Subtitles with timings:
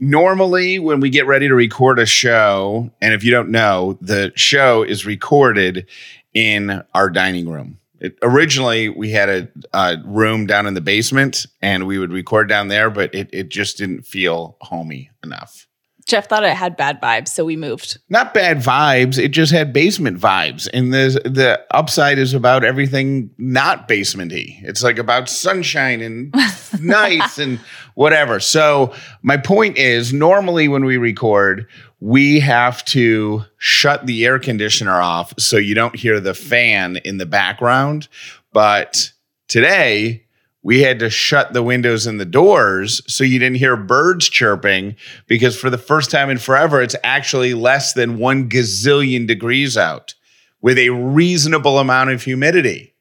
[0.00, 4.32] normally when we get ready to record a show, and if you don't know, the
[4.34, 5.86] show is recorded
[6.34, 7.78] in our dining room.
[8.00, 12.48] It, originally, we had a, a room down in the basement, and we would record
[12.48, 15.67] down there, but it it just didn't feel homey enough.
[16.08, 17.98] Jeff thought it had bad vibes, so we moved.
[18.08, 19.18] Not bad vibes.
[19.18, 24.58] It just had basement vibes, and the the upside is about everything not basementy.
[24.64, 26.34] It's like about sunshine and
[26.80, 27.60] nice and
[27.94, 28.40] whatever.
[28.40, 31.68] So my point is, normally when we record,
[32.00, 37.18] we have to shut the air conditioner off so you don't hear the fan in
[37.18, 38.08] the background.
[38.52, 39.12] But
[39.46, 40.24] today
[40.62, 44.96] we had to shut the windows and the doors so you didn't hear birds chirping
[45.26, 50.14] because for the first time in forever, it's actually less than one gazillion degrees out
[50.60, 52.94] with a reasonable amount of humidity,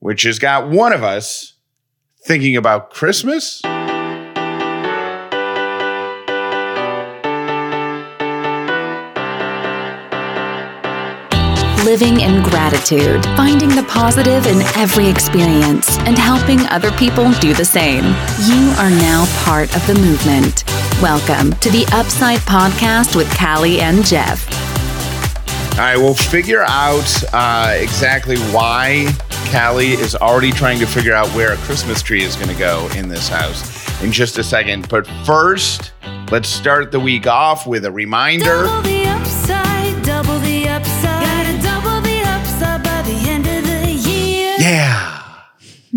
[0.00, 1.54] which has got one of us
[2.22, 3.62] thinking about Christmas.
[11.90, 17.64] Living in gratitude, finding the positive in every experience, and helping other people do the
[17.64, 18.04] same.
[18.46, 20.62] You are now part of the movement.
[21.02, 24.48] Welcome to the Upside Podcast with Callie and Jeff.
[25.72, 29.12] All right, we'll figure out uh, exactly why
[29.50, 32.88] Callie is already trying to figure out where a Christmas tree is going to go
[32.94, 34.88] in this house in just a second.
[34.88, 35.90] But first,
[36.30, 38.89] let's start the week off with a reminder.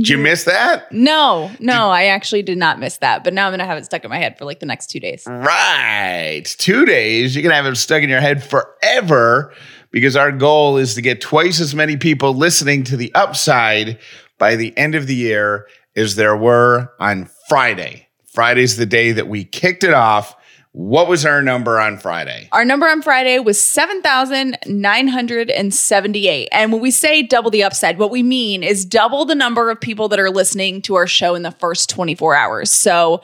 [0.03, 0.91] Did you miss that?
[0.91, 4.03] No, no, I actually did not miss that, but now I'm gonna have it stuck
[4.03, 5.23] in my head for like the next two days.
[5.25, 6.43] Right.
[6.57, 7.37] Two days.
[7.37, 9.53] You can have it stuck in your head forever
[9.91, 13.97] because our goal is to get twice as many people listening to the upside
[14.37, 18.09] by the end of the year as there were on Friday.
[18.25, 20.35] Friday's the day that we kicked it off.
[20.73, 22.49] What was our number on Friday?
[22.51, 26.49] Our number on Friday was 7,978.
[26.51, 29.79] And when we say double the upside, what we mean is double the number of
[29.79, 32.71] people that are listening to our show in the first 24 hours.
[32.71, 33.21] So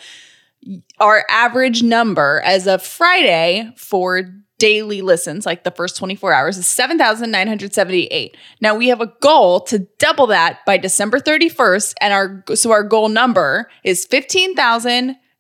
[1.00, 6.68] our average number as of Friday for daily listens, like the first 24 hours, is
[6.68, 8.38] 7,978.
[8.62, 11.96] Now we have a goal to double that by December 31st.
[12.00, 14.06] And our so our goal number is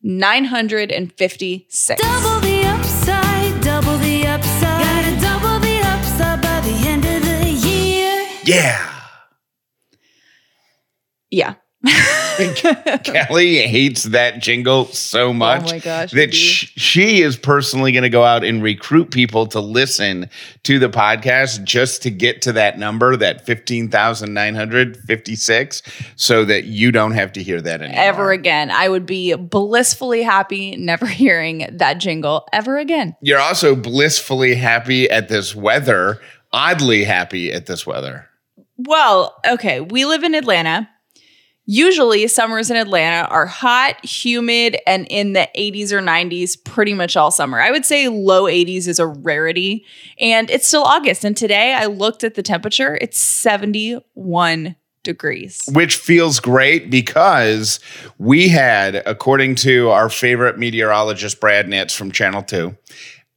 [0.01, 2.01] 15,956.
[2.01, 4.81] Double the upside, double the upside.
[4.81, 8.25] Gotta double the upside by the end of the year.
[8.45, 8.89] Yeah.
[11.29, 11.55] Yeah.
[11.85, 18.03] Callie hates that jingle so oh much Oh gosh, that sh- she is personally going
[18.03, 20.29] to go out and recruit people to listen
[20.63, 25.81] to the podcast just to get to that number, that 15,956,
[26.17, 28.03] so that you don't have to hear that anymore.
[28.03, 28.71] ever again.
[28.71, 33.15] I would be blissfully happy never hearing that jingle ever again.
[33.21, 36.19] You're also blissfully happy at this weather,
[36.51, 38.27] oddly happy at this weather.
[38.77, 40.89] Well, okay, we live in Atlanta.
[41.71, 47.15] Usually, summers in Atlanta are hot, humid, and in the 80s or 90s pretty much
[47.15, 47.61] all summer.
[47.61, 49.85] I would say low 80s is a rarity.
[50.19, 51.23] And it's still August.
[51.23, 55.61] And today I looked at the temperature, it's 71 degrees.
[55.71, 57.79] which feels great because
[58.17, 62.75] we had, according to our favorite meteorologist, Brad Nitz from Channel 2,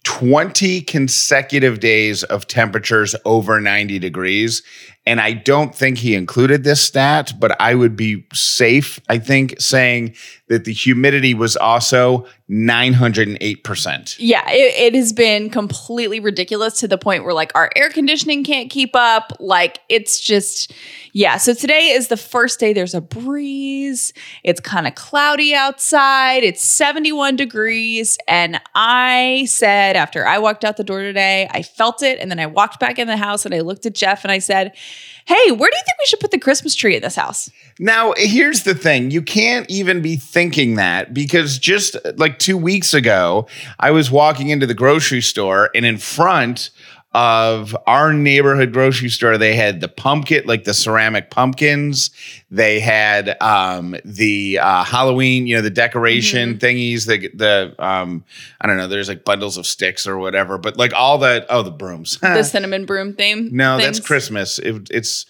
[0.04, 4.62] 20 consecutive days of temperatures over 90 degrees.
[5.04, 9.60] And I don't think he included this stat, but I would be safe, I think,
[9.60, 10.14] saying
[10.48, 14.16] that the humidity was also 908%.
[14.18, 18.44] Yeah, it, it has been completely ridiculous to the point where like our air conditioning
[18.44, 19.32] can't keep up.
[19.40, 20.74] Like it's just,
[21.14, 21.38] yeah.
[21.38, 24.12] So today is the first day there's a breeze.
[24.44, 26.44] It's kind of cloudy outside.
[26.44, 28.18] It's 71 degrees.
[28.28, 32.18] And I said, after I walked out the door today, I felt it.
[32.18, 34.40] And then I walked back in the house and I looked at Jeff and I
[34.40, 34.76] said,
[35.24, 37.48] Hey, where do you think we should put the Christmas tree in this house?
[37.78, 39.10] Now, here's the thing.
[39.10, 43.46] You can't even be thinking that because just uh, like two weeks ago,
[43.78, 46.70] I was walking into the grocery store and in front
[47.14, 52.10] of our neighborhood grocery store, they had the pumpkin, like the ceramic pumpkins.
[52.50, 58.24] They had um, the uh, Halloween, you know, the decoration thingies, the, the, um,
[58.60, 61.62] I don't know, there's like bundles of sticks or whatever, but like all that, oh,
[61.62, 62.18] the brooms.
[62.18, 63.50] The cinnamon broom theme?
[63.52, 64.00] No, that's?
[64.00, 64.58] Christmas.
[64.58, 65.26] It, it's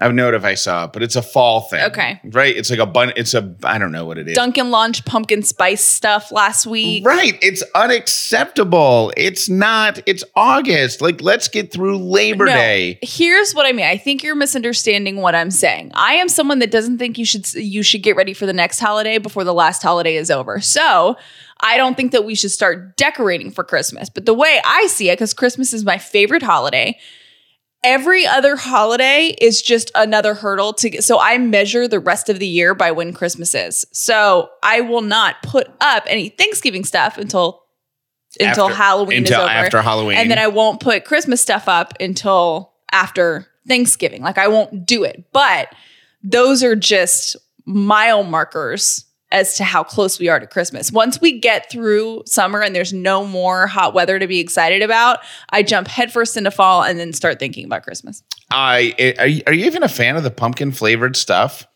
[0.00, 1.82] I would know it if I saw it, but it's a fall thing.
[1.86, 2.20] Okay.
[2.24, 2.56] Right?
[2.56, 3.12] It's like a bun.
[3.16, 4.36] It's a I don't know what it is.
[4.36, 7.04] Dunkin' launched pumpkin spice stuff last week.
[7.04, 7.36] Right.
[7.42, 9.12] It's unacceptable.
[9.16, 10.00] It's not.
[10.06, 11.00] It's August.
[11.00, 12.98] Like let's get through Labor No, Day.
[13.02, 13.86] Here's what I mean.
[13.86, 15.90] I think you're misunderstanding what I'm saying.
[15.94, 18.78] I am someone that doesn't think you should you should get ready for the next
[18.78, 20.60] holiday before the last holiday is over.
[20.60, 21.16] So
[21.60, 24.08] I don't think that we should start decorating for Christmas.
[24.08, 26.98] But the way I see it, because Christmas is my favorite holiday,
[27.84, 31.04] every other holiday is just another hurdle to get.
[31.04, 33.86] So I measure the rest of the year by when Christmas is.
[33.92, 37.62] So I will not put up any Thanksgiving stuff until
[38.40, 39.50] until After- Halloween until is over.
[39.50, 40.18] after Halloween.
[40.18, 44.22] And then I won't put Christmas stuff up until after Thanksgiving.
[44.22, 45.24] Like I won't do it.
[45.32, 45.68] But
[46.22, 50.90] those are just mile markers as to how close we are to Christmas.
[50.90, 55.20] Once we get through summer and there's no more hot weather to be excited about,
[55.50, 58.22] I jump headfirst into fall and then start thinking about Christmas.
[58.50, 61.66] I eh, are you, are you even a fan of the pumpkin flavored stuff?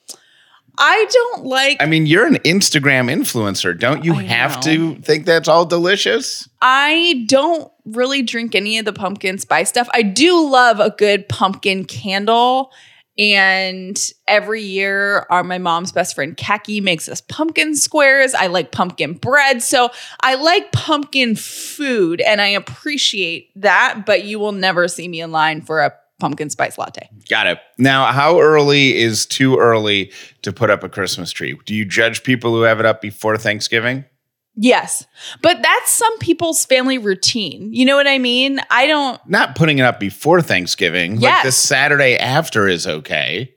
[0.78, 3.78] I don't like I mean, you're an Instagram influencer.
[3.78, 4.62] Don't you I have know.
[4.62, 6.48] to think that's all delicious?
[6.62, 9.88] I don't really drink any of the pumpkin spice stuff.
[9.92, 12.72] I do love a good pumpkin candle.
[13.18, 18.34] And every year, our my mom's best friend Kaki makes us pumpkin squares.
[18.34, 19.62] I like pumpkin bread.
[19.62, 25.20] So I like pumpkin food and I appreciate that, but you will never see me
[25.20, 27.08] in line for a pumpkin spice latte.
[27.28, 27.58] Got it.
[27.78, 30.12] Now, how early is too early
[30.42, 31.58] to put up a Christmas tree?
[31.66, 34.04] Do you judge people who have it up before Thanksgiving?
[34.54, 35.06] Yes.
[35.40, 37.72] But that's some people's family routine.
[37.72, 38.60] You know what I mean?
[38.70, 41.20] I don't Not putting it up before Thanksgiving.
[41.20, 43.54] Like the Saturday after is okay.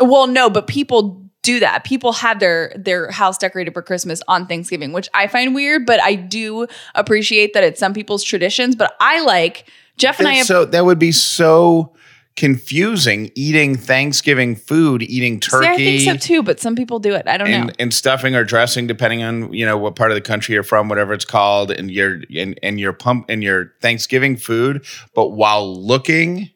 [0.00, 1.84] Well, no, but people do that.
[1.84, 6.00] People have their their house decorated for Christmas on Thanksgiving, which I find weird, but
[6.02, 8.76] I do appreciate that it's some people's traditions.
[8.76, 11.94] But I like Jeff and I have so that would be so
[12.36, 15.66] confusing eating Thanksgiving food, eating turkey.
[15.66, 17.26] See, I think so too, but some people do it.
[17.26, 17.56] I don't know.
[17.56, 20.62] and, and stuffing or dressing depending on you know what part of the country you're
[20.62, 24.84] from whatever it's called and your and, and your pump and your thanksgiving food
[25.14, 26.50] but while looking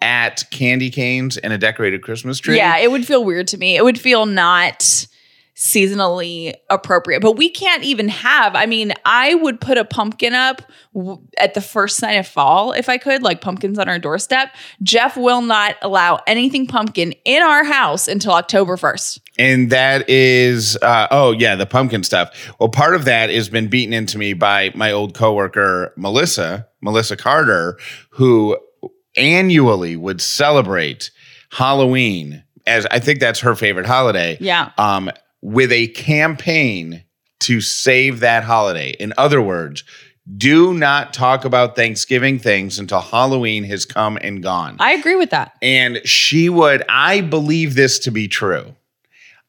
[0.00, 3.76] at candy canes and a decorated christmas tree Yeah, it would feel weird to me.
[3.76, 5.06] It would feel not
[5.56, 7.20] seasonally appropriate.
[7.20, 10.62] But we can't even have, I mean, I would put a pumpkin up
[10.94, 14.48] w- at the first sign of fall if I could, like pumpkins on our doorstep.
[14.82, 19.20] Jeff will not allow anything pumpkin in our house until October 1st.
[19.38, 23.66] and that is uh, oh yeah the pumpkin stuff well part of that has been
[23.68, 27.76] beaten into me by my old coworker melissa melissa carter
[28.10, 28.56] who
[29.16, 31.10] annually would celebrate
[31.50, 34.70] halloween as i think that's her favorite holiday Yeah.
[34.78, 35.10] um,
[35.44, 37.04] with a campaign
[37.40, 38.96] to save that holiday.
[38.98, 39.84] In other words,
[40.38, 44.76] do not talk about Thanksgiving things until Halloween has come and gone.
[44.80, 45.52] I agree with that.
[45.60, 48.74] and she would, I believe this to be true.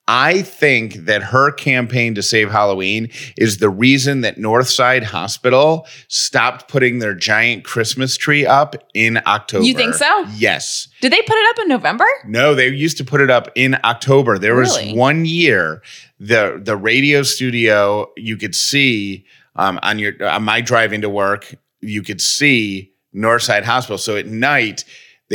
[0.08, 6.68] I think that her campaign to save Halloween is the reason that Northside Hospital stopped
[6.68, 9.66] putting their giant Christmas tree up in October.
[9.66, 10.28] You think so?
[10.36, 10.90] Yes.
[11.02, 12.06] Did they put it up in November?
[12.26, 14.38] No, they used to put it up in October.
[14.38, 15.82] There was one year
[16.20, 19.26] the the radio studio you could see
[19.56, 21.56] um, on your on my drive into work.
[21.82, 23.98] You could see Northside Hospital.
[23.98, 24.86] So at night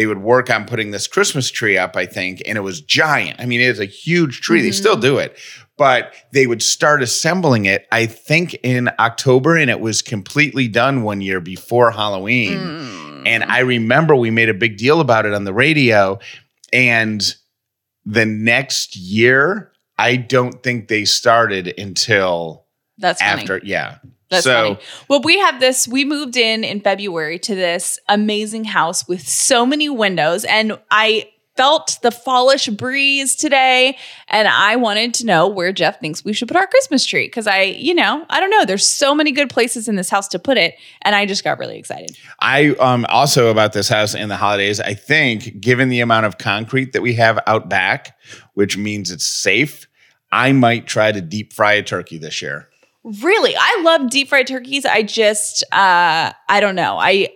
[0.01, 1.95] they would work on putting this Christmas tree up.
[1.95, 3.39] I think, and it was giant.
[3.39, 4.63] I mean, it is a huge tree.
[4.63, 4.73] They Mm-hmm.
[4.75, 5.37] still do it,
[5.77, 7.87] but they would start assembling it.
[7.93, 12.57] I think in October, and it was completely done one year before Halloween.
[12.59, 13.27] Mm.
[13.27, 16.19] And I remember we made a big deal about it on the radio.
[16.73, 17.23] And
[18.07, 22.65] the next year, I don't think they started until
[22.97, 23.43] That's funny.
[23.43, 23.61] after.
[23.63, 23.99] Yeah.
[24.31, 24.79] That's so funny.
[25.09, 25.89] Well, we have this.
[25.89, 31.31] We moved in in February to this amazing house with so many windows, and I
[31.57, 36.49] felt the fallish breeze today, and I wanted to know where Jeff thinks we should
[36.49, 38.65] put our Christmas tree because I, you know, I don't know.
[38.65, 41.59] There's so many good places in this house to put it, and I just got
[41.59, 42.17] really excited.
[42.41, 46.39] I um also about this house in the holidays, I think given the amount of
[46.39, 48.17] concrete that we have out back,
[48.55, 49.87] which means it's safe,
[50.33, 52.70] I might try to deep fry a turkey this year.
[53.03, 54.85] Really, I love deep fried turkeys.
[54.85, 56.99] I just, uh, I don't know.
[56.99, 57.31] I.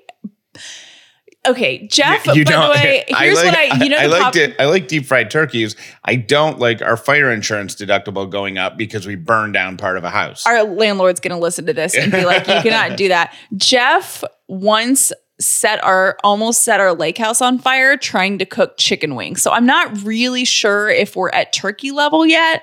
[1.47, 2.25] Okay, Jeff.
[2.25, 3.83] by the way, here's what I.
[3.83, 4.56] You know, I the like pop- it.
[4.59, 5.76] I like deep fried turkeys.
[6.02, 10.04] I don't like our fire insurance deductible going up because we burned down part of
[10.04, 10.47] a house.
[10.47, 13.35] our landlord's going to listen to this and be like, you cannot do that.
[13.56, 19.14] Jeff once set our almost set our lake house on fire trying to cook chicken
[19.14, 19.42] wings.
[19.42, 22.62] So I'm not really sure if we're at turkey level yet.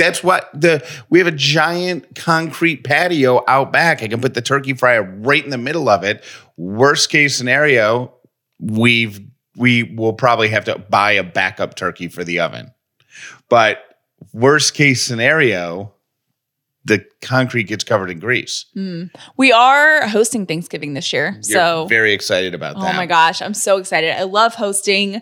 [0.00, 4.02] That's what the we have a giant concrete patio out back.
[4.02, 6.24] I can put the turkey fryer right in the middle of it.
[6.56, 8.14] Worst case scenario,
[8.58, 9.20] we've
[9.56, 12.72] we will probably have to buy a backup turkey for the oven.
[13.48, 13.78] But
[14.32, 15.92] worst case scenario,
[16.84, 18.66] the concrete gets covered in grease.
[18.74, 19.04] Hmm.
[19.36, 21.32] We are hosting Thanksgiving this year.
[21.34, 22.94] You're so very excited about that.
[22.94, 24.18] Oh my gosh, I'm so excited.
[24.18, 25.20] I love hosting.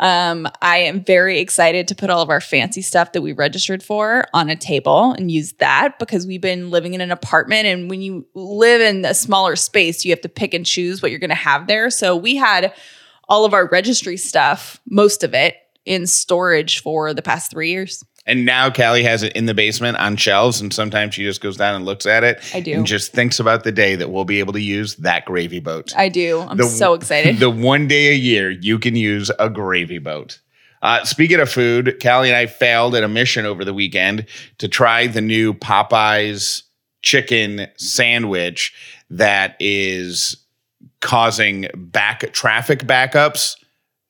[0.00, 3.82] Um, I am very excited to put all of our fancy stuff that we registered
[3.82, 7.66] for on a table and use that because we've been living in an apartment.
[7.66, 11.10] And when you live in a smaller space, you have to pick and choose what
[11.10, 11.90] you're going to have there.
[11.90, 12.72] So we had
[13.28, 18.02] all of our registry stuff, most of it, in storage for the past three years.
[18.30, 21.56] And now Callie has it in the basement on shelves, and sometimes she just goes
[21.56, 22.40] down and looks at it.
[22.54, 22.74] I do.
[22.74, 25.92] And just thinks about the day that we'll be able to use that gravy boat.
[25.96, 26.38] I do.
[26.40, 27.38] I'm The- so excited.
[27.40, 30.40] the one day a year you can use a gravy boat.
[30.80, 34.26] Uh, speaking of food, Callie and I failed at a mission over the weekend
[34.58, 36.62] to try the new Popeyes
[37.02, 38.72] chicken sandwich
[39.10, 40.36] that is
[41.00, 43.56] causing back traffic backups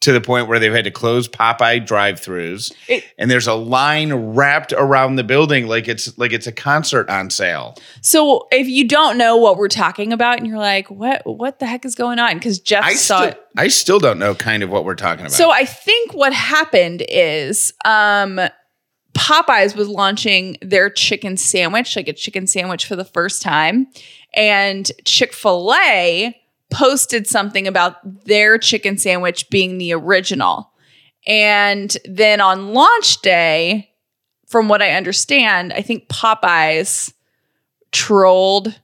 [0.00, 2.72] to the point where they've had to close Popeye drive-throughs.
[2.88, 7.08] It- and there's a line wrapped around the building like it's like it's a concert
[7.10, 7.76] on sale.
[8.00, 11.66] So if you don't know what we're talking about and you're like, what what the
[11.66, 12.34] heck is going on?
[12.34, 13.42] Because Jeff I saw still, it.
[13.58, 15.32] I still don't know kind of what we're talking about.
[15.32, 18.40] So I think what happened is um
[19.12, 23.88] Popeyes was launching their chicken sandwich, like a chicken sandwich for the first time.
[24.34, 26.39] And Chick-fil-A
[26.70, 30.72] posted something about their chicken sandwich being the original.
[31.26, 33.90] And then on launch day,
[34.46, 37.12] from what I understand, I think Popeyes
[37.92, 38.80] trolled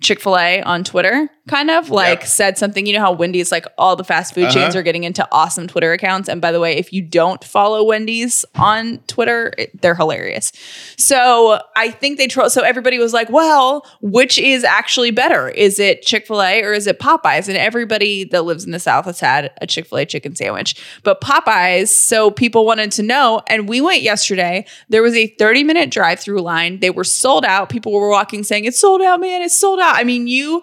[0.00, 2.28] Chick fil A on Twitter, kind of like Yep.
[2.28, 2.86] said something.
[2.86, 4.78] You know how Wendy's, like all the fast food chains Uh-huh.
[4.78, 6.26] are getting into awesome Twitter accounts.
[6.28, 10.52] And by the way, if you don't follow Wendy's on Twitter, it- they're hilarious.
[10.96, 12.52] So I think they trolled.
[12.52, 15.48] So everybody was like, well, which is actually better?
[15.50, 17.48] Is it Chick fil A or is it Popeyes?
[17.48, 20.76] And everybody that lives in the South has had a Chick fil A chicken sandwich.
[21.02, 23.42] But Popeyes, so people wanted to know.
[23.48, 24.64] And we went yesterday.
[24.88, 26.80] There was a 30 minute drive through line.
[26.80, 27.68] They were sold out.
[27.68, 29.42] People were walking saying, it's sold out, man.
[29.42, 29.89] It's sold out.
[29.94, 30.62] I mean, you.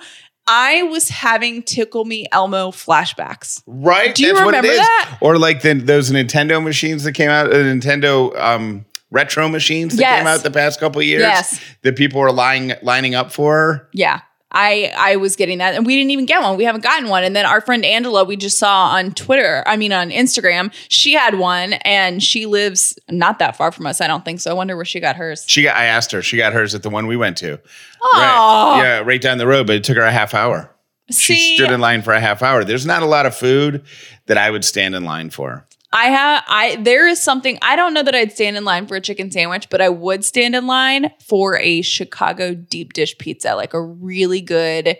[0.50, 3.62] I was having tickle me Elmo flashbacks.
[3.68, 4.16] Right?
[4.16, 5.18] Do you That's remember that?
[5.20, 10.02] Or like the, those Nintendo machines that came out, the Nintendo um, retro machines that
[10.04, 10.20] Yes.
[10.20, 11.24] came out the past couple of years.
[11.24, 11.60] Yes.
[11.82, 13.90] That people were lying, lining up for.
[13.92, 14.22] Yeah.
[14.52, 16.58] I I was getting that and we didn't even get one.
[16.58, 17.24] We haven't gotten one.
[17.24, 21.14] And then our friend Angela, we just saw on Twitter, I mean on Instagram, she
[21.14, 24.00] had one and she lives not that far from us.
[24.00, 24.52] I don't think so.
[24.52, 25.44] I wonder where she got hers.
[25.48, 27.60] She got, I asked her, she got hers at the one we went to.
[28.02, 28.84] Oh, Right.
[28.84, 30.74] Yeah, right down the road, but it took her a half hour.
[31.10, 32.64] She stood in line for a half hour.
[32.64, 33.84] There's not a lot of food
[34.26, 35.66] that I would stand in line for.
[35.94, 38.96] I have I there is something I don't know that I'd stand in line for
[38.96, 43.56] a chicken sandwich, but I would stand in line for a Chicago deep dish pizza,
[43.56, 44.98] like a really good.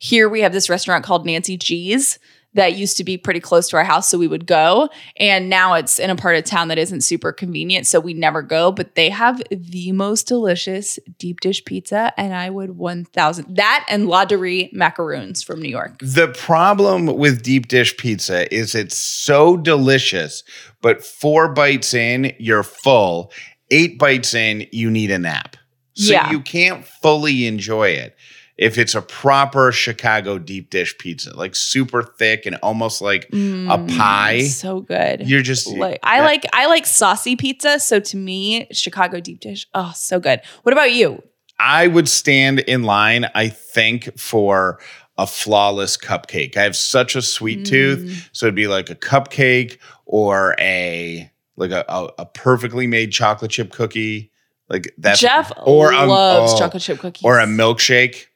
[0.00, 2.18] Here we have this restaurant called Nancy G's
[2.54, 4.88] that used to be pretty close to our house, so we would go.
[5.16, 8.42] And now it's in a part of town that isn't super convenient, so we never
[8.42, 8.72] go.
[8.72, 13.84] But they have the most delicious deep dish pizza, and I would one thousand that
[13.88, 14.24] and La
[14.72, 15.98] macaroons from New York.
[16.00, 20.42] The problem with deep dish pizza is it's so delicious,
[20.80, 23.32] but four bites in, you're full.
[23.70, 25.56] Eight bites in, you need a nap.
[25.94, 26.30] So Yeah.
[26.30, 28.16] you can't fully enjoy it
[28.56, 33.78] if it's a proper Chicago deep dish pizza, like super thick and almost like a
[33.96, 34.40] pie.
[34.42, 35.28] Mm, So good.
[35.28, 36.24] You're just like I yeah.
[36.24, 37.80] like I like saucy pizza.
[37.80, 40.40] So to me, Chicago deep dish, oh, so good.
[40.62, 41.22] What about you?
[41.58, 44.80] I would stand in line, I think, for
[45.16, 46.56] a flawless cupcake.
[46.56, 47.66] I have such a sweet Mm.
[47.66, 48.28] tooth.
[48.32, 53.52] So it'd be like a cupcake or a like a, a, a perfectly made chocolate
[53.52, 54.32] chip cookie.
[54.68, 55.18] Like that.
[55.18, 57.22] Jeff or a- loves oh, chocolate chip cookies.
[57.24, 58.26] or a milkshake,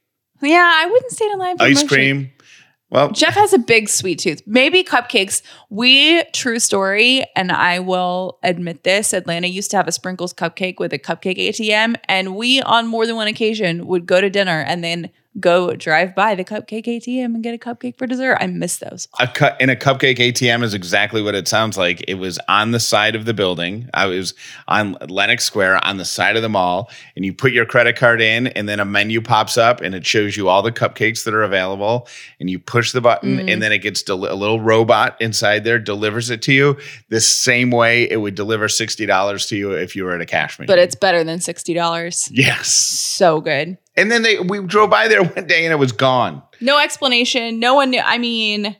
[0.43, 1.89] Yeah, I wouldn't stand in line for ice milkshake.
[1.89, 2.31] cream.
[2.91, 4.41] Well, Jeff has a big sweet tooth.
[4.47, 5.43] Maybe cupcakes.
[5.69, 9.13] We true story, and I will admit this.
[9.13, 13.07] Atlanta used to have a Sprinkles cupcake with a cupcake ATM, and we on more
[13.07, 17.27] than one occasion would go to dinner and then go drive by the cupcake ATM
[17.27, 18.39] and get a cupcake for dessert.
[18.41, 19.09] I miss those.
[19.21, 22.05] a cut in a cupcake ATM is exactly what it sounds like.
[22.09, 23.89] It was on the side of the building.
[23.95, 24.35] I was
[24.67, 28.21] on Lenox Square on the side of the mall, and you put your credit card
[28.21, 31.35] in, and then a menu pops up, and it shows you all the cupcakes that
[31.35, 32.09] are available.
[32.41, 33.49] And you push the button, mm-hmm.
[33.49, 36.77] and then it gets del- a little robot inside there delivers it to you
[37.09, 40.27] the same way it would deliver sixty dollars to you if you were at a
[40.27, 40.67] cash machine.
[40.67, 42.29] But it's better than sixty dollars.
[42.33, 42.69] yes.
[42.69, 43.79] So good.
[43.99, 46.43] And then they we drove by there one day, and it was gone.
[46.61, 47.59] No explanation.
[47.61, 48.01] No one knew.
[48.01, 48.77] I mean,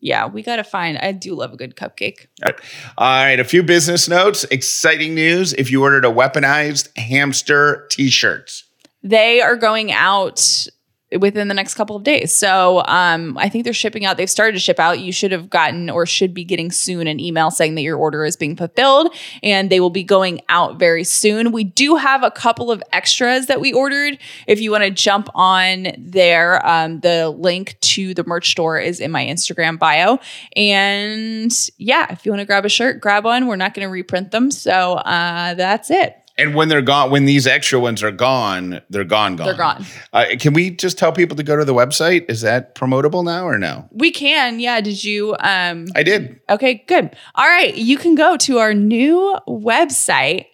[0.00, 0.98] yeah, we gotta find.
[0.98, 2.26] I do love a good cupcake.
[2.44, 2.60] All right.
[2.98, 4.44] All right, a few business notes.
[4.50, 5.52] Exciting news.
[5.54, 8.64] If you ordered a weaponized hamster t shirts,
[9.02, 10.66] They are going out
[11.12, 12.32] within the next couple of days.
[12.32, 14.16] So um, I think they're shipping out.
[14.16, 14.98] They've started to ship out.
[14.98, 18.24] You should have gotten or should be getting soon an email saying that your order
[18.24, 21.52] is being fulfilled and they will be going out very soon.
[21.52, 24.18] We do have a couple of extras that we ordered.
[24.48, 28.98] If you want to jump on there, um, the link to the merch store is
[28.98, 30.18] in my Instagram bio.
[30.56, 33.46] And yeah, if you want to grab a shirt, grab one.
[33.46, 34.50] We're not going to reprint them.
[34.50, 36.16] So uh, that's it.
[36.38, 39.46] And when they're gone, when these extra ones are gone, they're gone, gone.
[39.46, 39.86] They're gone.
[40.12, 42.30] Uh, can we just tell people to go to the website?
[42.30, 43.88] Is that promotable now or no?
[43.90, 44.60] We can.
[44.60, 44.80] Yeah.
[44.82, 45.34] Did you?
[45.40, 46.38] Um, I did.
[46.50, 47.16] Okay, good.
[47.36, 47.74] All right.
[47.74, 50.46] You can go to our new website.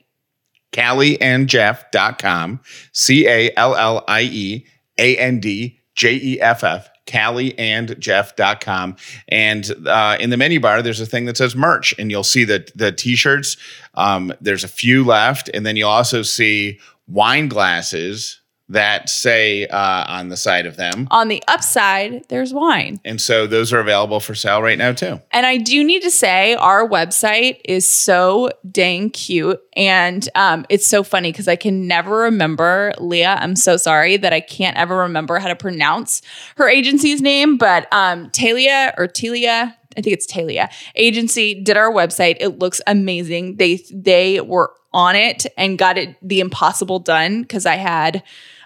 [0.72, 2.60] CallieandJeff.com.
[2.92, 4.66] C A L L I E
[4.98, 6.88] A N D J E F F.
[7.12, 8.96] CallieandJeff.com.
[9.28, 12.44] And uh, in the menu bar, there's a thing that says merch, and you'll see
[12.44, 13.56] the, the t shirts.
[13.94, 15.50] Um, there's a few left.
[15.52, 21.06] And then you'll also see wine glasses that say uh, on the side of them.
[21.10, 23.00] On the upside, there's wine.
[23.04, 25.20] And so those are available for sale right now, too.
[25.30, 29.60] And I do need to say, our website is so dang cute.
[29.76, 34.32] And um, it's so funny because I can never remember, Leah, I'm so sorry that
[34.32, 36.22] I can't ever remember how to pronounce
[36.56, 39.74] her agency's name, but um, Talia or Telia.
[39.96, 42.36] I think it's Talia agency did our website.
[42.40, 43.56] It looks amazing.
[43.56, 48.22] They they were on it and got it the impossible done because I had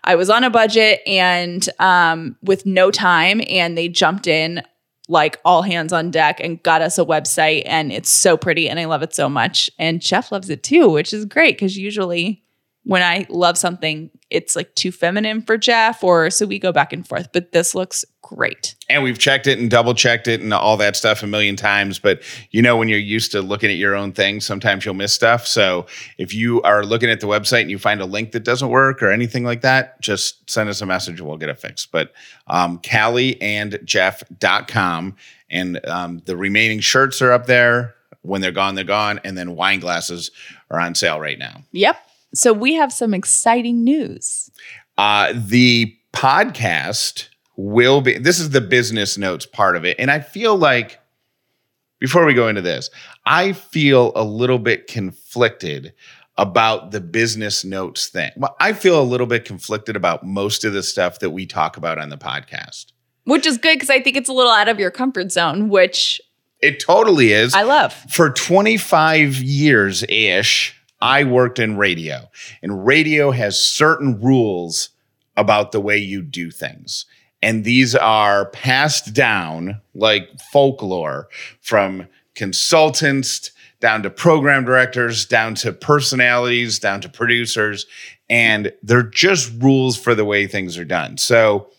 [0.07, 4.63] I was on a budget and um, with no time, and they jumped in
[5.09, 7.63] like all hands on deck and got us a website.
[7.67, 9.69] And it's so pretty, and I love it so much.
[9.79, 12.45] And Jeff loves it too, which is great because usually
[12.87, 16.93] when I love something, it's like too feminine for Jeff, or so we go back
[16.93, 17.31] and forth.
[17.33, 18.77] But this looks great.
[18.89, 21.99] And we've checked it and double checked it and all that stuff a million times.
[21.99, 25.13] But you know, when you're used to looking at your own thing, sometimes you'll miss
[25.13, 25.49] stuff.
[25.49, 28.69] So if you are looking at the website and you find a link that doesn't
[28.69, 31.91] work or anything like that, just send us a message and we'll get it fixed.
[31.91, 32.13] But
[32.47, 35.17] um, CallieandJeff.com
[35.51, 37.97] and um, the remaining shirts are up there.
[38.23, 39.19] When they're gone, they're gone.
[39.25, 40.31] And then wine glasses
[40.71, 41.65] are on sale right now.
[41.73, 41.97] Yep.
[42.35, 44.51] So we have some exciting news.
[44.99, 50.19] Uh, the podcast will be this is the business notes part of it and i
[50.21, 50.99] feel like
[52.01, 52.91] before we go into this
[53.25, 55.93] i feel a little bit conflicted
[56.39, 60.73] about the business notes thing well i feel a little bit conflicted about most of
[60.75, 62.93] the stuff that we talk about on the podcast
[63.25, 66.21] Which is good because I think it's a little out of your comfort zone, which
[66.61, 67.93] it totally is I love.
[68.09, 72.31] for 25 years ish, I worked in radio,
[72.63, 74.91] and radio has certain rules
[75.37, 77.05] about the way you do things.
[77.43, 81.29] And these are passed down like folklore
[81.61, 87.87] from consultants down to program directors, down to personalities, down to producers.
[88.29, 91.19] And they're just rules for the way things are done.
[91.19, 91.71] So,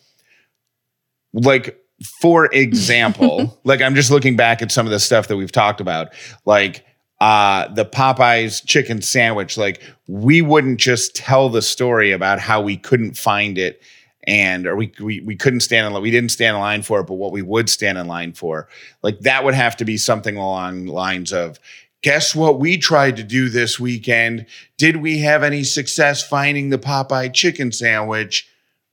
[1.32, 1.78] like,
[2.20, 5.80] for example, like I'm just looking back at some of the stuff that we've talked
[5.80, 6.12] about,
[6.46, 6.84] like
[7.20, 9.56] uh the Popeyes chicken sandwich.
[9.56, 13.82] Like we wouldn't just tell the story about how we couldn't find it
[14.24, 16.02] and or we we, we couldn't stand in line.
[16.02, 18.68] We didn't stand in line for it, but what we would stand in line for,
[19.02, 21.58] like that would have to be something along lines of
[22.00, 24.46] Guess what we tried to do this weekend?
[24.76, 28.47] Did we have any success finding the Popeye chicken sandwich?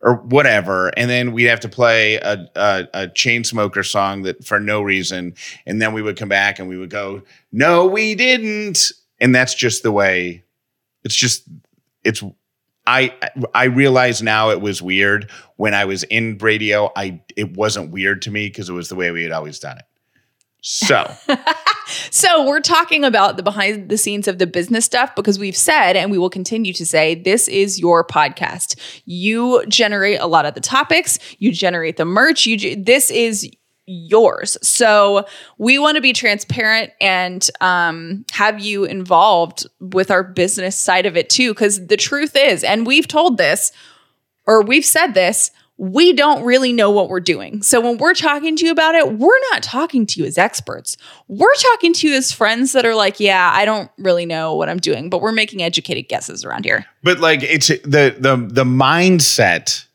[0.05, 4.45] Or whatever, and then we'd have to play a, a, a chain smoker song that
[4.45, 5.33] for no reason,
[5.65, 9.55] and then we would come back and we would go, "No, we didn't," and that's
[9.55, 10.43] just the way.
[11.03, 11.43] It's just
[12.03, 12.23] it's.
[12.87, 13.15] I
[13.55, 16.91] I realize now it was weird when I was in radio.
[16.95, 19.79] I it wasn't weird to me because it was the way we had always done
[19.79, 19.85] it.
[20.61, 21.11] So
[22.09, 25.95] So we're talking about the behind the scenes of the business stuff because we've said
[25.95, 28.79] and we will continue to say this is your podcast.
[29.05, 33.49] You generate a lot of the topics, you generate the merch, you this is
[33.87, 34.57] yours.
[34.63, 35.25] So
[35.57, 41.15] we want to be transparent and um, have you involved with our business side of
[41.15, 43.71] it too because the truth is and we've told this
[44.47, 47.61] or we've said this we don't really know what we're doing.
[47.61, 50.95] So when we're talking to you about it, we're not talking to you as experts.
[51.27, 54.69] We're talking to you as friends that are like, yeah, I don't really know what
[54.69, 56.85] I'm doing, but we're making educated guesses around here.
[57.03, 59.85] but like it's the the the mindset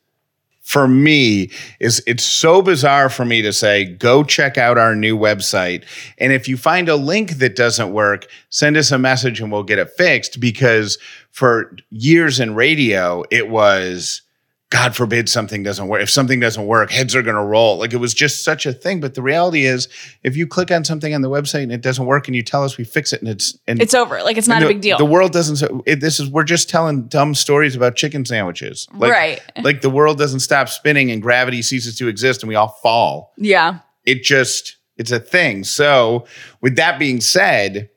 [0.61, 5.19] for me is it's so bizarre for me to say go check out our new
[5.19, 5.83] website
[6.19, 9.65] and if you find a link that doesn't work send us a message and we'll
[9.65, 10.97] get it fixed because
[11.33, 14.23] for years in radio it was
[14.71, 16.01] God forbid something doesn't work.
[16.01, 17.79] If something doesn't work, heads are going to roll.
[17.79, 19.01] Like it was just such a thing.
[19.01, 19.89] But the reality is,
[20.23, 22.63] if you click on something on the website and it doesn't work, and you tell
[22.63, 24.23] us we fix it, and it's and It's over.
[24.23, 24.97] Like it's not and a big deal.
[24.97, 25.83] The world doesn't.
[25.87, 28.87] It, this is we're just telling dumb stories about chicken sandwiches.
[28.95, 29.41] Like, right.
[29.61, 33.33] Like the world doesn't stop spinning and gravity ceases to exist and we all fall.
[33.37, 33.81] Yeah.
[34.07, 35.65] It just it's a thing.
[35.65, 36.27] So
[36.61, 37.91] with that being said,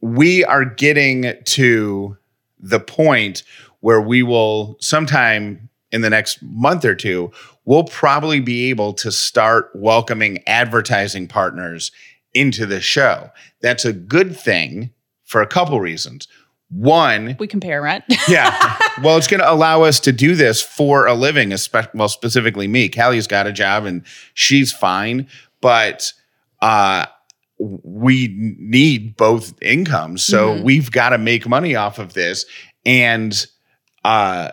[0.00, 2.16] we are getting to
[2.58, 3.44] the point
[3.80, 7.30] where we will sometime in the next month or two,
[7.64, 11.90] we'll probably be able to start welcoming advertising partners
[12.34, 13.30] into the show.
[13.62, 14.90] That's a good thing
[15.24, 16.28] for a couple reasons.
[16.70, 18.04] One, We compare rent.
[18.28, 18.76] yeah.
[19.00, 22.66] Well, it's going to allow us to do this for a living, espe- well, specifically
[22.66, 22.88] me.
[22.88, 25.28] Callie's got a job and she's fine,
[25.60, 26.12] but
[26.60, 27.06] uh,
[27.60, 30.24] we need both incomes.
[30.24, 30.62] So Mhm.
[30.64, 32.44] we've got to make money off of this.
[32.84, 33.46] And
[34.04, 34.50] uh,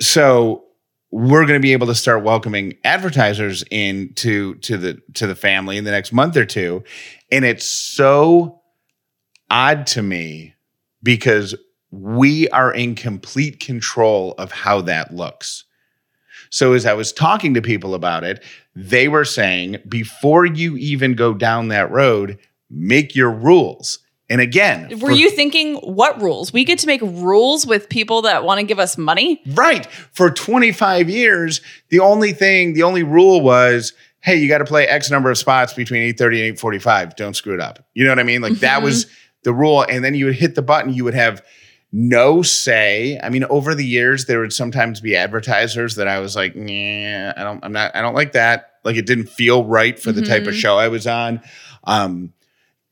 [0.00, 0.64] so
[1.12, 5.76] we're going to be able to start welcoming advertisers into to the to the family
[5.76, 6.82] in the next month or two
[7.30, 8.60] and it's so
[9.50, 10.54] odd to me
[11.02, 11.54] because
[11.90, 15.64] we are in complete control of how that looks.
[16.50, 18.42] So as I was talking to people about it,
[18.74, 22.38] they were saying before you even go down that road,
[22.70, 23.98] make your rules.
[24.30, 26.52] And again, Were for- you thinking what rules?
[26.52, 29.42] We get to make rules with people that want to give us money?
[29.54, 34.64] right for 25 years, the only thing, the only rule was, hey, you got to
[34.64, 37.16] play X number of spots between 8:30 and 8:45.
[37.16, 37.84] Don't screw it up.
[37.94, 38.40] You know what I mean?
[38.40, 38.84] Like that Mhm.
[38.84, 39.06] was
[39.42, 39.82] the rule.
[39.82, 41.42] And then you would hit the button, you would have
[41.92, 43.18] no say.
[43.22, 47.32] I mean, over the years, there would sometimes be advertisers that I was like, nah,
[47.36, 48.74] I don't, I'm not, I don't like that.
[48.84, 50.58] Like it didn't feel right for the type of Mhm.
[50.60, 51.40] show I was on.
[51.84, 52.32] Um,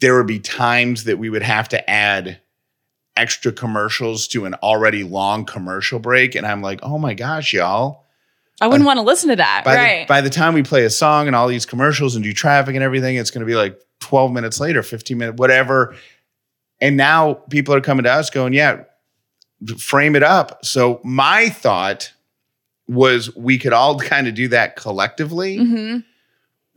[0.00, 2.40] there would be times that we would have to add
[3.16, 6.34] extra commercials to an already long commercial break.
[6.34, 8.04] And I'm like, oh my gosh, y'all.
[8.60, 9.62] I wouldn't want to listen to that.
[9.64, 10.00] By, right.
[10.00, 12.74] the, by the time we play a song and all these commercials and do traffic
[12.74, 15.94] and everything, it's going to be like 12 minutes later, 15 minutes, whatever.
[16.80, 18.84] And now people are coming to us going, yeah,
[19.78, 20.64] frame it up.
[20.64, 22.12] So my thought
[22.88, 25.58] was we could all kind of do that collectively.
[25.58, 26.04] Mhm.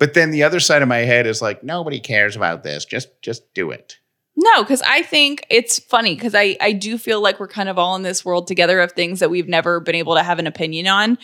[0.01, 2.85] But then the other side of my head is like, nobody cares about this.
[2.85, 3.99] Just just do it.
[4.35, 7.77] No, because I think it's funny because I, I do feel like we're kind of
[7.77, 10.47] all in this world together of things that we've never been able to have an
[10.47, 11.19] opinion on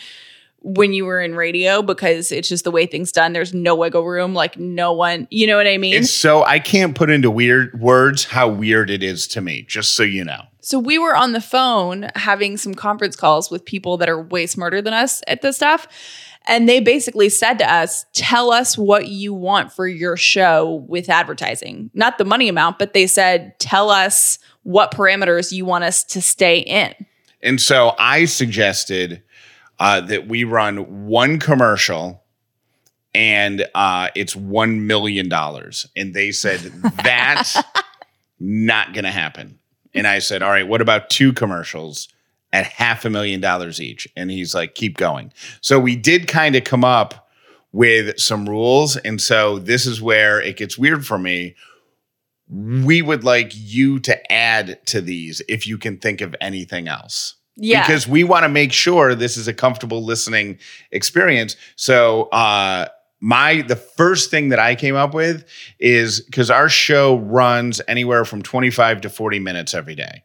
[0.60, 3.32] when you were in radio because it's just the way things done.
[3.32, 4.32] There's no wiggle room.
[4.32, 5.94] Like no one, you know what I mean?
[5.94, 9.96] It's so I can't put into weird words how weird it is to me, just
[9.96, 10.42] so you know.
[10.60, 14.46] So we were on the phone having some conference calls with people that are way
[14.46, 15.88] smarter than us at this stuff.
[16.48, 21.10] And they basically said to us, tell us what you want for your show with
[21.10, 21.90] advertising.
[21.92, 26.22] Not the money amount, but they said, tell us what parameters you want us to
[26.22, 26.94] stay in.
[27.42, 29.22] And so I suggested
[29.78, 32.24] uh, that we run one commercial
[33.14, 35.30] and uh, it's $1 million.
[35.96, 36.60] And they said,
[37.04, 37.58] that's
[38.40, 39.58] not going to happen.
[39.94, 42.08] And I said, all right, what about two commercials
[42.52, 44.08] at half a million dollars each?
[44.16, 45.32] And he's like, keep going.
[45.60, 47.28] So we did kind of come up
[47.72, 48.96] with some rules.
[48.96, 51.54] And so this is where it gets weird for me.
[52.50, 57.34] We would like you to add to these if you can think of anything else
[57.56, 57.82] Yeah.
[57.86, 60.58] because we want to make sure this is a comfortable listening
[60.90, 61.56] experience.
[61.76, 62.88] So, uh,
[63.20, 65.44] my the first thing that I came up with
[65.80, 70.22] is because our show runs anywhere from 25 to 40 minutes every day.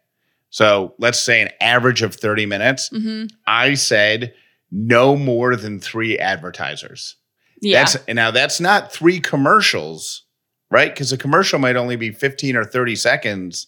[0.54, 2.88] So let's say an average of 30 minutes.
[2.90, 3.28] Mhm.
[3.44, 4.34] I said
[4.70, 7.16] no more than three advertisers.
[7.60, 7.80] Yeah.
[7.80, 10.22] That's and now that's not three commercials,
[10.70, 10.94] right?
[10.94, 13.66] Because a commercial might only be 15 or 30 seconds,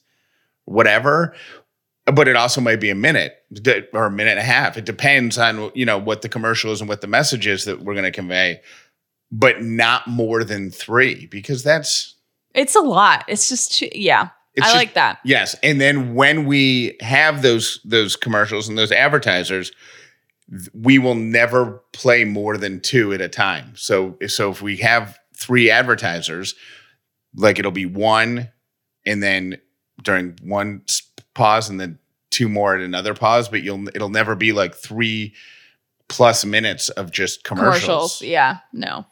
[0.64, 1.34] whatever.
[2.04, 3.34] But it also might be a minute
[3.92, 4.76] or a minute and a half.
[4.76, 7.80] It depends on you know what the commercial is and what the message is that
[7.82, 8.60] we're going to convey,
[9.32, 12.14] but not more than three because that's
[12.54, 13.24] it's a lot.
[13.26, 14.28] It's just, too, yeah.
[14.56, 15.18] It's I just- like that.
[15.24, 19.70] Yes, and then when we have those those commercials and those advertisers,
[20.72, 23.72] we will never play more than two at a time.
[23.76, 26.54] So so if we have three advertisers,
[27.34, 28.48] like it'll be one,
[29.04, 29.58] and then
[30.02, 30.82] during one
[31.34, 31.98] pause, and then
[32.30, 33.48] two more at another pause.
[33.48, 35.34] But you'll it'll never be like three
[36.08, 37.82] plus minutes of just commercials.
[37.82, 38.22] commercials.
[38.22, 39.04] Yeah, no.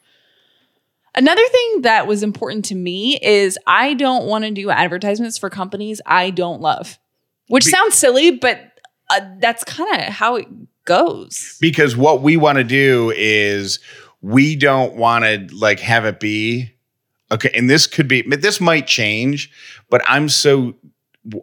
[1.15, 5.49] Another thing that was important to me is I don't want to do advertisements for
[5.51, 6.99] companies I don't love,
[7.49, 8.61] which Be- sounds silly, but
[9.11, 10.49] uh, that's kind of how it
[10.85, 11.57] goes.
[11.61, 13.79] because what we want to do is
[14.21, 16.71] we don't want to like have it be
[17.31, 19.51] okay and this could be this might change
[19.89, 20.75] but i'm so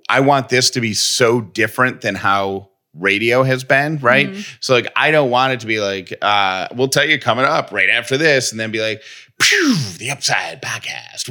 [0.10, 4.36] i want this to be so different than how radio has been, right?
[4.60, 7.71] So like I don't want it to be like, uh, we'll tell you coming up
[7.71, 9.01] right after this, and then be like,
[9.41, 11.30] "Phew, the upside podcast.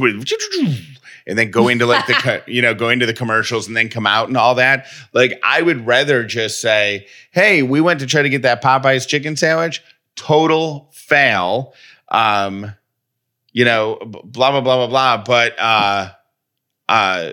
[1.26, 4.06] And then go into like the you know, go into the commercials and then come
[4.06, 4.86] out and all that.
[5.12, 9.06] Like I would rather just say, hey, we went to try to get that Popeyes
[9.06, 9.82] chicken sandwich.
[10.16, 11.74] Total fail.
[12.08, 12.74] Um,
[13.52, 15.24] you know, blah blah blah blah blah.
[15.24, 16.10] But uh
[16.88, 17.32] uh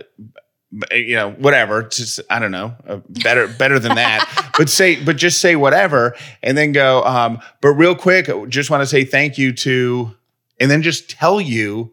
[0.91, 1.83] you know, whatever.
[1.83, 4.51] Just I don't know, uh, better better than that.
[4.57, 7.03] but say, but just say whatever, and then go.
[7.03, 10.15] Um, but real quick, just want to say thank you to,
[10.59, 11.91] and then just tell you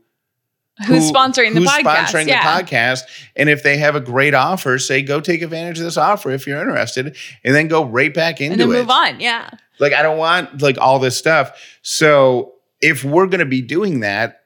[0.87, 2.07] Who's who- sponsoring the who's podcast?
[2.07, 2.59] sponsoring yeah.
[2.61, 3.03] the podcast.
[3.37, 6.46] And if they have a great offer, say go take advantage of this offer if
[6.46, 8.72] you're interested, and then go right back into and then it.
[8.72, 9.20] move on.
[9.20, 9.50] Yeah.
[9.79, 11.61] Like I don't want like all this stuff.
[11.83, 14.40] So if we're going to be doing that,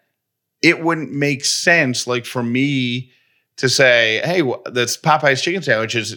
[0.63, 3.11] it wouldn't make sense like for me
[3.57, 6.17] to say, "Hey, wh- this Popeyes chicken sandwich is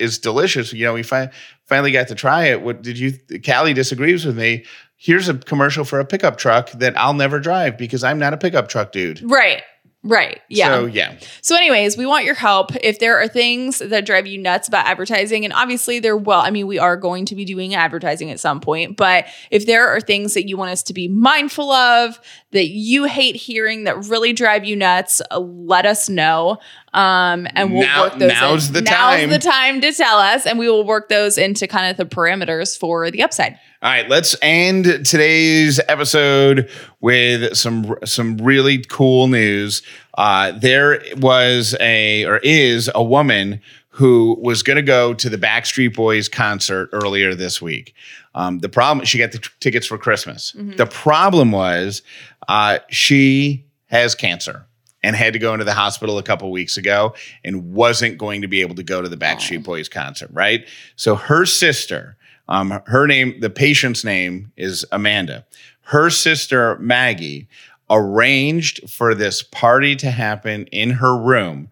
[0.00, 1.30] is delicious." You know, we fi-
[1.66, 2.62] finally got to try it.
[2.62, 3.12] What did you?
[3.44, 4.64] Callie disagrees with me.
[5.00, 8.36] Here's a commercial for a pickup truck that I'll never drive because I'm not a
[8.36, 9.22] pickup truck dude.
[9.22, 9.62] Right.
[10.04, 10.40] Right.
[10.48, 10.68] Yeah.
[10.68, 11.16] So yeah.
[11.42, 12.70] So, anyways, we want your help.
[12.82, 16.50] If there are things that drive you nuts about advertising, and obviously there will, I
[16.50, 20.00] mean, we are going to be doing advertising at some point, but if there are
[20.00, 22.20] things that you want us to be mindful of,
[22.52, 26.58] that you hate hearing, that really drive you nuts, uh, let us know.
[26.94, 28.32] Um, and we'll Now- work those.
[28.32, 28.74] now's in.
[28.74, 29.30] the Now's time.
[29.30, 32.78] the time to tell us, and we will work those into kind of the parameters
[32.78, 33.58] for the upside.
[33.80, 36.68] All right, let's end today's episode
[37.00, 39.82] with some some really cool news.
[40.14, 43.60] Uh, there was a or is a woman
[43.90, 47.94] who was going to go to the Backstreet Boys concert earlier this week.
[48.34, 50.56] Um, the problem she got the t- tickets for Christmas.
[50.76, 52.02] The problem was
[52.48, 54.66] uh, she has cancer
[55.04, 57.14] and had to go into the hospital a couple weeks ago
[57.44, 60.30] and wasn't going to be able to go to the Backstreet Boys concert.
[60.32, 62.16] Right, so her sister.
[62.48, 65.46] Um, her name, the patient's name is Amanda.
[65.82, 67.48] Her sister, Maggie,
[67.90, 71.70] arranged for this party to happen in her room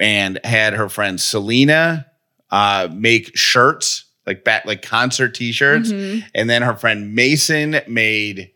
[0.00, 2.06] and had her friend Selena
[2.50, 5.90] uh, make shirts, like back, like concert t-shirts.
[6.34, 8.50] And then her friend Mason made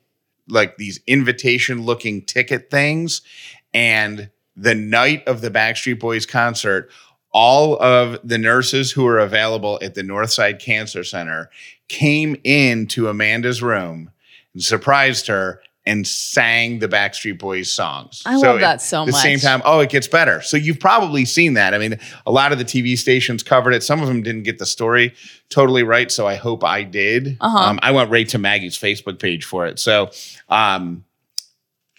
[0.48, 3.22] like these invitation looking ticket things.
[3.74, 6.90] And the night of the Backstreet Boys concert,
[7.36, 11.50] all of the nurses who were available at the Northside Cancer Center
[11.88, 14.10] came into Amanda's room
[14.54, 18.22] and surprised her and sang the Backstreet Boys songs.
[18.24, 19.08] I love that so much.
[19.08, 20.40] At the same time, oh, it gets better.
[20.40, 21.74] So you've probably seen that.
[21.74, 23.82] I mean, a lot of the TV stations covered it.
[23.82, 25.12] Some of them didn't get the story
[25.50, 26.10] totally right.
[26.10, 27.36] So I hope I did.
[27.42, 27.58] Uh-huh.
[27.58, 29.78] Um, I went right to Maggie's Facebook page for it.
[29.78, 30.08] So,
[30.48, 31.04] um,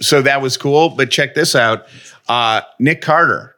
[0.02, 0.90] so that was cool.
[0.90, 1.86] But check this out.
[2.28, 3.56] Uh, Nick Carter,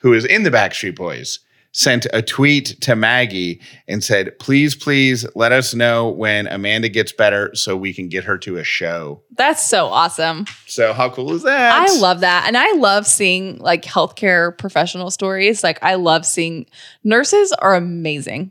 [0.00, 1.40] who is in the Backstreet Boys,
[1.72, 7.12] sent a tweet to Maggie and said, please, please let us know when Amanda gets
[7.12, 9.22] better so we can get her to a show.
[9.36, 10.46] That's so awesome.
[10.66, 11.88] So how cool is that?
[11.88, 12.44] I love that.
[12.48, 15.62] And I love seeing like healthcare professional stories.
[15.62, 16.66] Like, I love seeing
[17.04, 18.50] nurses are amazing.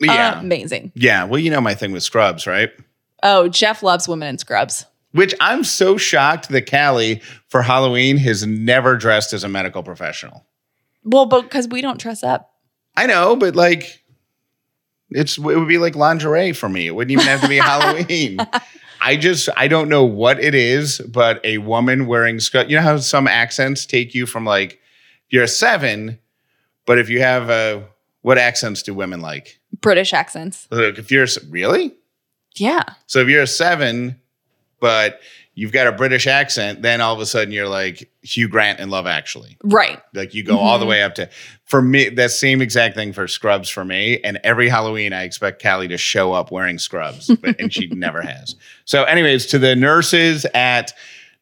[0.00, 0.40] Yeah.
[0.40, 0.90] Amazing.
[0.96, 1.22] yeah.
[1.24, 2.70] Well, you know my thing with scrubs, right?
[3.22, 4.84] Oh, Jeff loves women in scrubs.
[5.12, 10.44] Which I'm so shocked that Callie for Halloween has never dressed as a medical professional.
[11.04, 12.50] Well, but because we don't dress up.
[12.96, 14.02] I know, but like,
[15.10, 16.86] it's it would be like lingerie for me.
[16.86, 18.38] It wouldn't even have to be Halloween.
[19.00, 22.68] I just I don't know what it is, but a woman wearing skirt.
[22.68, 24.78] You know how some accents take you from like
[25.28, 26.18] you're a seven,
[26.86, 27.84] but if you have a
[28.22, 29.58] what accents do women like?
[29.80, 30.68] British accents.
[30.70, 31.94] Like if you're really
[32.54, 32.82] Yeah.
[33.06, 34.20] so if you're a seven,
[34.80, 35.20] but
[35.54, 38.88] you've got a British accent, then all of a sudden you're like Hugh Grant in
[38.90, 39.58] Love Actually.
[39.62, 40.00] Right.
[40.14, 40.80] Like you go all Mm-hmm.
[40.80, 41.28] the way up to
[41.64, 44.18] for me that same exact thing for scrubs for me.
[44.22, 48.22] And every Halloween I expect Callie to show up wearing scrubs, but and she never
[48.32, 48.56] has.
[48.84, 50.92] So, anyways, to the nurses at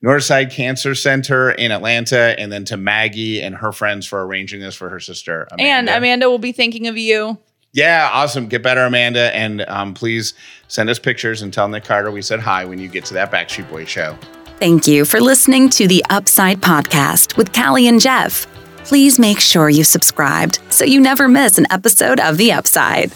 [0.03, 4.75] Northside Cancer Center in Atlanta, and then to Maggie and her friends for arranging this
[4.75, 5.47] for her sister.
[5.59, 7.37] And Amanda will be thinking of you.
[7.73, 8.49] Yeah, awesome.
[8.49, 9.35] Get better, Amanda.
[9.35, 10.35] And um, please
[10.69, 13.31] send us pictures and tell Nick Carter we said hi when you get to that
[13.31, 14.19] Backstreet Boy show.
[14.59, 18.47] Thank you for listening to the Upside Podcast with Callie and Jeff.
[18.85, 23.13] Please make sure you subscribed so you never miss an episode of The Upside.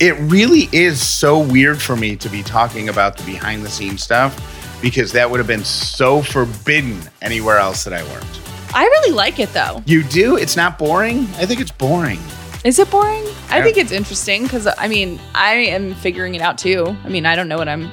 [0.00, 4.02] It really is so weird for me to be talking about the behind the scenes
[4.02, 4.36] stuff
[4.82, 8.40] because that would have been so forbidden anywhere else that I worked.
[8.74, 9.82] I really like it though.
[9.86, 10.36] You do?
[10.36, 11.20] It's not boring?
[11.36, 12.18] I think it's boring.
[12.64, 13.24] Is it boring?
[13.50, 16.96] I think it's interesting because I mean, I am figuring it out too.
[17.04, 17.90] I mean, I don't know what I'm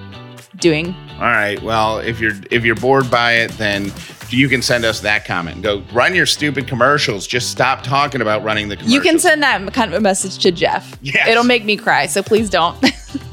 [0.55, 0.95] doing.
[1.15, 1.61] All right.
[1.61, 3.91] Well, if you're if you're bored by it, then
[4.29, 7.27] you can send us that comment go run your stupid commercials.
[7.27, 8.93] Just stop talking about running the commercials.
[8.93, 10.97] You can send that kind of a message to Jeff.
[11.01, 11.27] Yes.
[11.27, 12.81] It'll make me cry, so please don't.